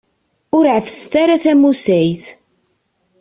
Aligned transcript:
Ur 0.57 0.65
ɛeffset 0.75 1.13
ara 1.21 1.41
tamusayt. 1.43 2.23